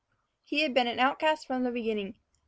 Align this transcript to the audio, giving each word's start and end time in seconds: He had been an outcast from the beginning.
He 0.43 0.61
had 0.61 0.73
been 0.73 0.87
an 0.87 0.97
outcast 0.99 1.45
from 1.45 1.61
the 1.61 1.69
beginning. 1.69 2.15